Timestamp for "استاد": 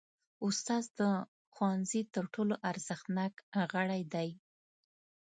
0.45-0.85